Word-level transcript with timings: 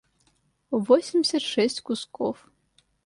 восемьдесят 0.87 1.43
шесть 1.43 1.81
кусков 1.81 2.37